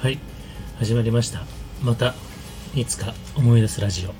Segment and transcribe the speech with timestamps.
[0.00, 0.18] はい。
[0.78, 1.42] 始まりました。
[1.82, 2.14] また
[2.74, 4.14] いつか思い出すラジオ、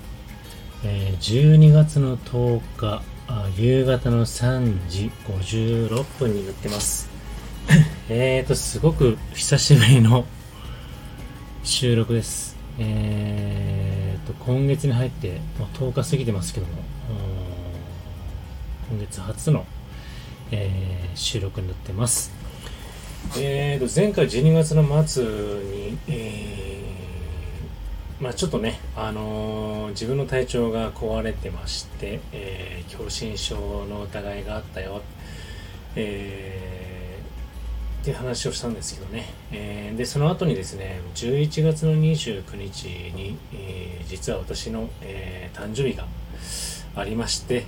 [0.85, 7.09] えー、12月の10日あ夕方の3時56分になってます。
[8.11, 10.27] えーとすごく久しぶりの
[11.65, 12.59] 収録です。
[12.79, 16.73] えーと今月に入ってもう10日過ぎてますけども
[18.91, 19.65] 今月初の、
[20.51, 22.39] えー、収録になってます。
[23.39, 33.57] えーと、前回12月の末に、えー、まあちょっとね、あのー、自分の体調が壊れてまして、えー、狭心症
[33.87, 35.03] の疑いがあったよ、
[35.95, 46.05] えー、って話をしたんですけどね、えー、で、その後にですね、11月の29日に、えー、実は私の、えー、誕生日が
[46.97, 47.65] ありまして、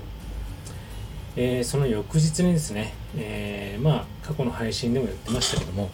[1.34, 5.91] えー、その翌日にですね、えー、まあ過去の配信でも言ってましたけども、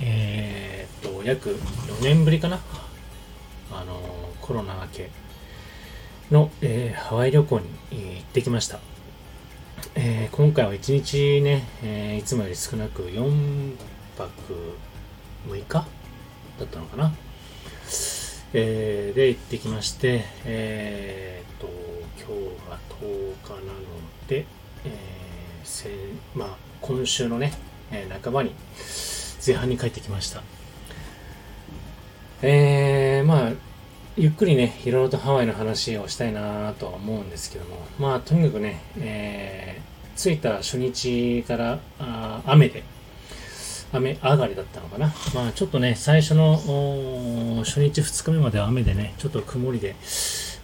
[0.00, 2.60] えー、っと約4年ぶりかな
[3.70, 4.00] あの
[4.40, 5.10] コロナ明け
[6.30, 8.78] の、えー、ハワイ旅行に行ってきました、
[9.94, 13.76] えー、今回は1日ね、えー、いつもより少なく4
[14.16, 14.32] 泊
[15.46, 15.84] 6日だ
[16.64, 17.12] ったのかな、
[18.54, 21.68] えー、で行ってきましてえー、っと
[22.16, 23.72] 今日が10日なの
[24.26, 24.46] で
[24.84, 25.10] えー
[26.34, 26.48] まあ、
[26.80, 27.52] 今週のね、
[27.90, 28.54] えー、半ばに
[29.44, 30.42] 前半に帰ってきました。
[32.42, 33.52] えー、まあ、
[34.16, 42.82] ゆっくりね、いろいろとハワイの話をしたいなとは思うんですけども、まあ、とにかくね、えー、着いた初日からあ雨で、
[43.92, 45.12] 雨上がりだったのかな。
[45.34, 46.56] まあ、ちょっとね、最初の
[47.64, 49.96] 初日2日目までは雨でね、ちょっと曇りで、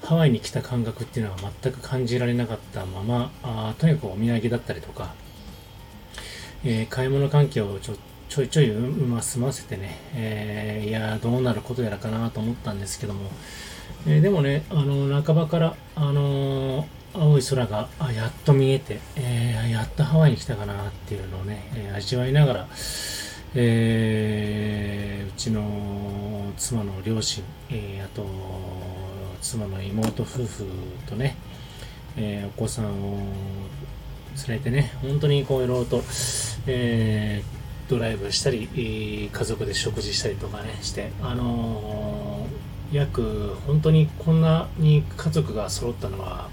[0.07, 5.15] ハワイに来た感覚っていうのは全く感じられなかったまま、あとにかくお土産だったりとか、
[6.65, 7.97] えー、買い物関係をちょ
[8.29, 13.31] ちょいちょいまあ済ませてね、えー、いやどうなることやらかなと思ったんですけども、
[14.07, 22.69] えー、でもね、あの、半ばから、あの、青い空があやっと見えて、えー、やっとハワイに来たかなっていうのをね、え味わいながら、
[23.55, 28.25] えうちの妻の両親、えあと、
[29.41, 30.67] 妻の妹夫婦
[31.07, 31.37] とね、
[32.17, 33.19] えー、お子さんを
[34.49, 36.03] 連れてね、本当にこういろいろと、
[36.67, 46.49] えー、ドライブしたり、家族で食事したりとかね、して、あのー、約、本当にこんなに家族が揃ったのは、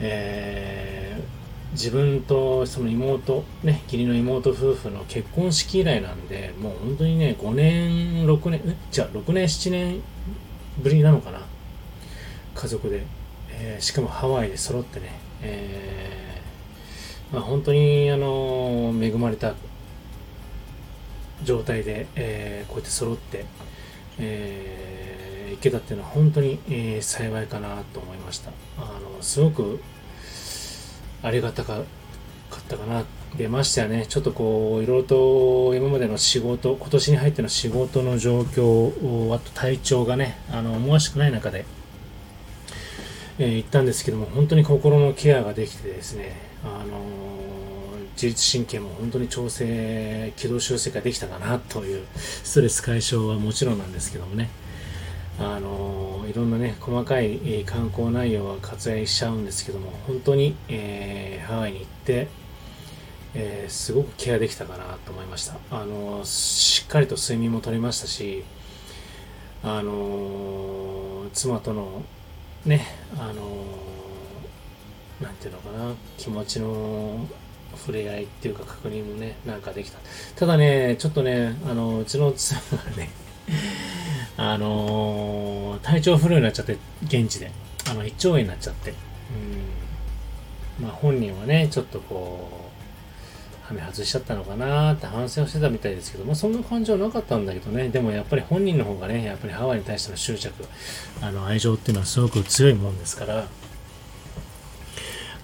[0.00, 10.02] えー、自分とその妹、ね、義理の妹夫婦の結婚式以来なんで、もう本当にね、5年、6年、じゃあ6年、7年
[10.82, 11.49] ぶりなのかな。
[12.60, 13.06] 家族で、
[13.48, 19.54] えー、しかもハワイで揃ってね、えー、まあ、本当にあの恵まれた
[21.42, 23.46] 状態で、えー、こうやって揃って、
[24.18, 28.50] えー、行けたっていうのは本当に、えー、幸いかなと思いました。
[28.76, 28.82] あ
[29.16, 29.80] のすごく
[31.22, 31.84] ありがたかっ
[32.68, 33.04] たかな。
[33.36, 34.06] 出ましたよね。
[34.08, 41.64] ちょっとこう、いろいろと今までの仕事、今年に入っての仕事の状況、あと体調がね、あの、思わしくない中で、
[43.42, 47.00] えー、行ったんですけども、本当に心のケアができてですね、あの、
[48.12, 54.50] 自律神経も本当に調整、軌道修正ができたかなという、ストレス解消はもちろんなんですけどもね、
[55.38, 62.28] あの、いろんなね、細かい、えー、観光内容は割愛しちゃうんですけども、本当に、えー、ハワイに行って、
[63.32, 65.54] えー、すごくケアできたかなと思いました。
[65.70, 68.44] あのしっかりと睡眠も取れましたし、
[69.62, 72.02] あの妻との
[72.66, 72.86] ね、
[73.18, 77.26] あのー、なんていうのかな、気持ちの
[77.76, 79.98] 触れ合いっていうか確認もね、なんかできた。
[80.36, 83.10] ただね、ちょっとね、あの、うちの妻がね、
[84.36, 87.50] あの、体調不良になっちゃって、現地で。
[87.88, 88.90] あの、胃腸炎になっちゃって。
[90.78, 90.84] うん。
[90.84, 92.79] まあ本人はね、ちょっとこう、
[93.70, 100.52] はめ外しちゃったのかなーって反省をしてたみたいですけど、まあ、そんな感情はなかったんだけどね、でもやっぱり本人の方がね、やっぱりハワイに対しての執着、
[101.20, 103.46] あの愛情っていうのはすごく強いもんですから、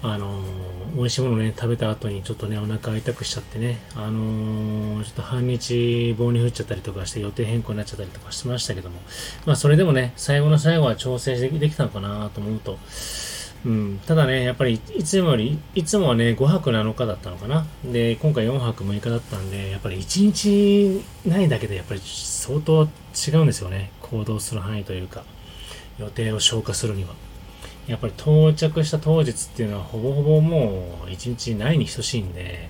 [0.03, 8.99] あのー、美味しいものね、食べた後にちょっとね、お腹痛くしちゃってね、あのー、ちょっと半日棒に降っちゃったりとかして予定変更になっちゃったりとかしてましたけども、
[9.45, 12.77] まあそれでもね、最後の最後は調整できたのかなと思うと、
[13.67, 17.65] うん、ただね、やっぱりいつもより、いつもはね、5泊7日だったのかな。
[17.83, 23.91] で、今回4泊6日だったんで、やっぱり1日ないだけで、やっぱり相当違うんですよね。
[24.01, 25.25] 行動する範囲というか、
[25.99, 27.09] 予定を消化するには。
[27.87, 32.69] やっぱり到着した当日っていうのは、ほぼほぼもう1日ないに等しいんで、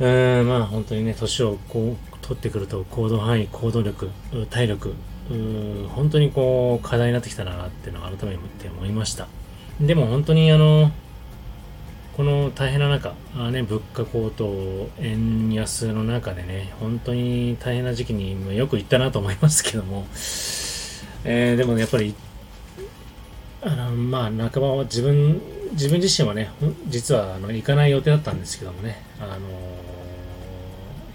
[0.00, 4.08] うーん、まあ本当にね、年をこう取ってくると行動範囲、行動力、
[4.48, 4.94] 体力、
[5.32, 9.28] うん本当にこう課題になってきたなっていうのを改めて思いました。
[9.80, 10.92] でも本当にあの、
[12.16, 20.06] この大変な中、あね、物価高騰、円安の中でね、本当に大変な時期によく行ったなと思いますけども、
[21.24, 22.14] えー、でもやっぱり、
[23.62, 25.40] あの、まあ、半ばは自分、
[25.72, 26.50] 自分自身はね、
[26.88, 29.38] 実はあの行かない予定だったんですけどもね、あの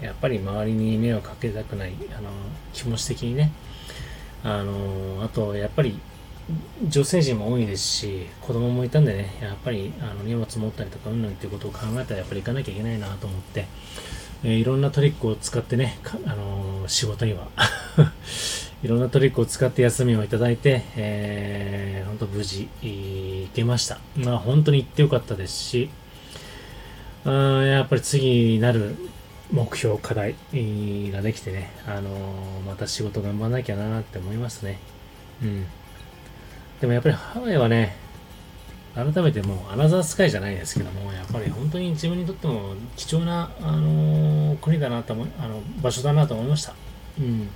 [0.02, 2.30] やっぱり周りに迷惑かけたくない、あの
[2.72, 3.52] 気持ち的にね、
[4.44, 5.98] あのあと、やっぱり
[6.86, 13.66] 女性陣も多いですし、子供もいたんでね、やっぱりあの荷物持ったりとかうんぬんっていうことを考えたらやっぱり行かなきゃいけないなと思って、
[14.44, 17.48] えー、いろんなトリックを使ってね、あのー、仕事には
[18.82, 23.98] いろんなトリックを使って休みをいただいて、えー、本当無事行けました。
[24.16, 25.90] まあ本当に行ってよかったですし、
[27.24, 27.30] あ
[27.64, 28.96] やっぱり次なる
[29.50, 34.78] 目標、課題ができてね、あのー、また仕事頑張らなきゃなって思いますね。
[35.42, 35.66] うん。
[36.80, 37.96] でもやっぱりハワイはね、
[38.94, 46.74] 改めてもうアナザースカイじゃないですけども、やっぱり本当に自分にとっても貴重な、あのー、国だなと思あの、場所だなと思いました。
[47.18, 47.48] うん。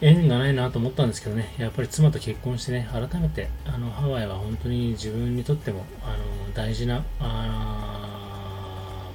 [0.00, 7.83] 縁がないなと思ったんですけどね、やっぱり妻と結婚してね、改めて、あの、ハワイは本当に自分にとっても、あの、大事な、あ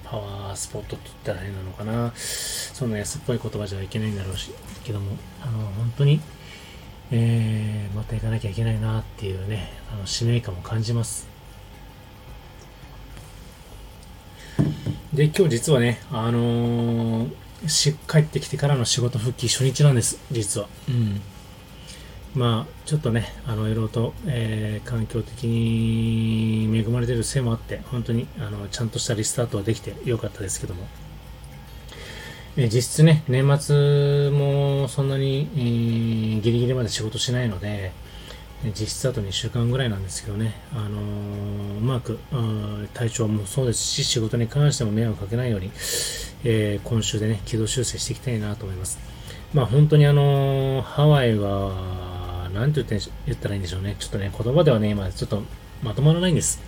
[0.09, 2.11] パワースポットって言ったら変なのかな。
[2.15, 4.51] そんな安っぽい言葉じゃいけないんだろうし、
[4.83, 6.19] けども、あの、本当に、
[7.11, 11.27] えー、また行かなきゃいけないなっていうね、あの使命感を感じます。
[15.13, 20.67] で、今日実はね、あのー、し帰ってきてからの仕事復帰初日なんです、実は。
[20.87, 21.21] うん。
[22.35, 30.87] まあ、ちょっとね、あの、いろいろと、えー、環境的に恵まれてるせいもあって、本当に、あの、ちゃんとしたリスタートはできてよかったですけども。
[32.57, 37.91] え実質ね、年末もそんなに、えー、ギリギリまで仕事しないので、
[38.77, 42.19] 実質あと2週間ぐらいなんですけどね、あのー、うまく、
[42.93, 45.71] 体調もそうですし、仕事に関しても迷惑かけないように、
[46.43, 48.99] えー、今週でね、軌道修正していきたいなと思います。
[49.53, 52.08] まあ本当にあのー、ハワイは、
[52.49, 53.95] なんて言って言ったらいいんでしょうね。
[53.99, 55.43] ちょっとね、言葉ではね、今ちょっと
[55.81, 56.59] まとまらないんです。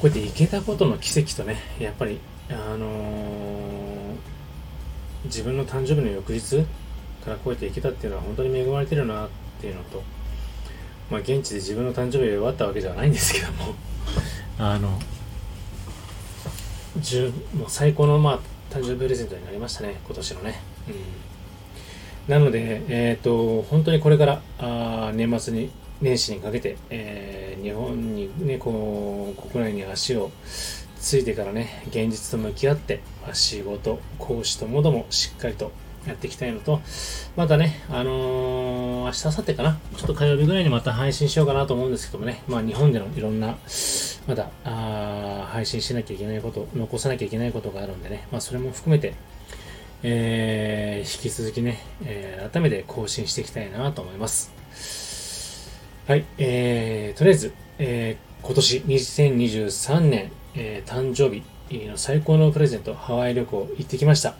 [0.00, 4.16] こうやって行けたことの奇跡とね、やっぱりあのー、
[5.26, 6.64] 自分の誕生日の翌日
[7.24, 9.28] からこうやって行けたっていうのは本当に恵まれてるなっ
[9.60, 10.02] ていうのと、
[11.10, 13.74] まあ、現地で自分の誕生日が終わったわけじゃないんですけども
[14.58, 14.98] あの、も
[17.66, 18.38] う最高の、まあ、
[18.74, 20.60] 誕生日プレゼントになりましたね、今年のね。
[20.88, 21.29] うん
[22.30, 30.30] なので、えっ、ー、と、本当にこれからあ年末に、年始にかけて、えー、日本にね、こう、国内に足を
[31.00, 35.72] ついてからね、現実と向き合って、まあ、仕事、講師ともどもしっかりと
[36.06, 36.80] やっていきたいのと、
[37.34, 43.56] またね、あのー、明日、明後日かな、ちょっと火曜日ぐらいにまた配信しようかなと思うんですけどもね、まあ日本でのいろんな、
[44.28, 49.14] まだ、あ配信しなきゃいけないこと、残さなきゃいけないことがあるんでね、まあそれも含めて、
[50.02, 54.52] えー、引き続きね、えー、改めて更新していきたいなと思います。
[56.06, 61.44] はい、えー、とりあえず、えー、今年2023年、えー、誕生日
[61.86, 64.34] の最高のプレゼント、ハワイ旅行行ってきました。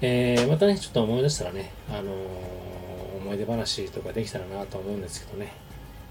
[0.00, 5.52] えー、またね、ちょっと思い出したらね、あのー、思い出話とかできたらなと思うんですけどね、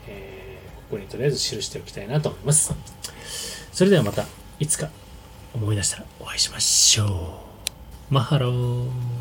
[0.07, 2.73] えー、ここにとりあえず記しておきたいなと思います。
[3.71, 4.25] それではまた、
[4.59, 4.89] いつか
[5.53, 7.05] 思い出したらお会いしましょ
[7.51, 7.54] う。
[8.09, 9.14] マハロー。